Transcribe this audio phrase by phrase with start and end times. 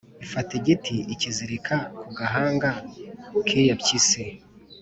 [0.25, 2.69] Ifata igiti ikizirika ku gahanga
[3.45, 4.23] k’iyo mpyisi.